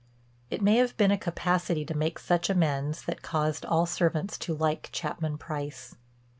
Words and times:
It 0.49 0.63
may 0.63 0.77
have 0.77 0.97
been 0.97 1.11
a 1.11 1.15
capacity 1.19 1.85
to 1.85 1.95
make 1.95 2.17
such 2.17 2.49
amends 2.49 3.03
that 3.03 3.21
caused 3.21 3.67
all 3.67 3.85
servants 3.85 4.35
to 4.39 4.55
like 4.55 4.89
Chapman 4.91 5.37
Price. 5.37 5.93